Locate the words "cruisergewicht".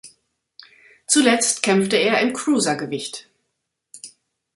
2.33-3.29